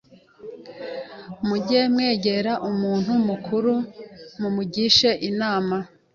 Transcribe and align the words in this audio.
muge 1.47 1.81
mwegera 1.93 2.53
umuntu 2.69 3.11
mukuru 3.27 3.73
mumugishe 4.39 5.09
inama 5.29 5.77